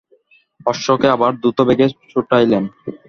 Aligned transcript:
অশ্বকে 0.65 1.07
আবার 1.09 1.31
দ্রুতবেগে 1.41 1.87
ছুটাইলেন। 2.09 2.63